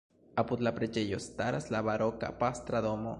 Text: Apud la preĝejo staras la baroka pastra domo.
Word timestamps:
Apud 0.43 0.63
la 0.67 0.71
preĝejo 0.79 1.19
staras 1.27 1.69
la 1.77 1.85
baroka 1.91 2.35
pastra 2.43 2.87
domo. 2.91 3.09